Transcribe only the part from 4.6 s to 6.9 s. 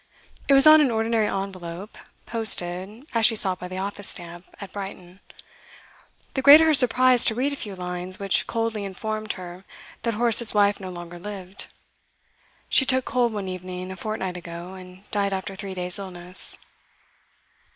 Brighton; the greater her